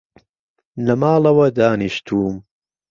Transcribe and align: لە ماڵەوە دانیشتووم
لە 0.85 0.93
ماڵەوە 1.01 1.47
دانیشتووم 1.57 2.35